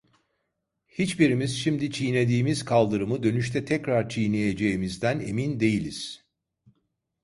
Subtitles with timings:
[0.87, 6.25] Hiçbirimiz şimdi çiğnediğimiz kaldırımı dönüşte tekrar çiğneyeceğimizden emin değiliz!